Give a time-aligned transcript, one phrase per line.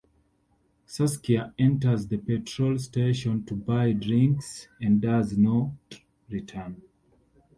[0.87, 5.73] Saskia enters the petrol station to buy drinks and does not
[6.27, 6.81] return.